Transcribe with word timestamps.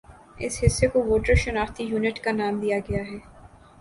اس 0.37 0.53
حصہ 0.63 0.85
کو 0.93 0.99
ووٹر 1.03 1.35
شناختی 1.43 1.83
یونٹ 1.83 2.17
کا 2.23 2.31
نام 2.31 2.59
دیا 2.59 2.77
گیا 2.87 3.03
ہے 3.11 3.17